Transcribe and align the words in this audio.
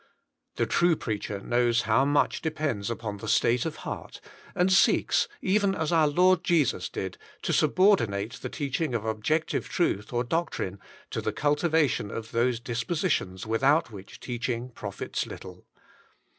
The 0.55 0.65
true 0.65 0.95
preacher 0.95 1.41
knows 1.41 1.83
how 1.83 2.05
much. 2.05 2.41
depends 2.41 2.89
upon 2.89 3.17
the 3.17 3.27
state 3.27 3.67
of 3.67 3.75
heart, 3.85 4.19
and 4.55 4.73
seeks, 4.73 5.27
even 5.43 5.75
as 5.75 5.91
our 5.91 6.07
Lord 6.07 6.43
Jesus 6.43 6.89
did, 6.89 7.19
to 7.43 7.53
subordinate 7.53 8.39
the 8.41 8.49
teaching 8.49 8.95
of 8.95 9.05
objec 9.05 9.45
tive 9.49 9.69
truth 9.69 10.11
or 10.11 10.23
doctrine 10.23 10.79
to 11.11 11.21
the 11.21 11.31
cultivation 11.31 12.09
of 12.09 12.31
those 12.31 12.59
dispositions 12.59 13.45
without 13.45 13.91
which 13.91 14.19
teaching 14.19 14.71
profits 14.71 15.27
little. 15.27 15.67